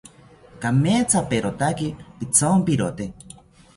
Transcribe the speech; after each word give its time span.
Kamethaperotaki 0.63 1.89
pithonpirote 2.17 3.05